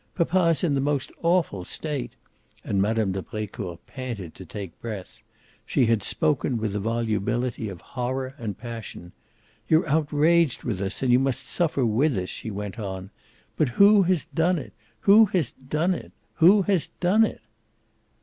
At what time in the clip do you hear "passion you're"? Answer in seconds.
8.57-9.87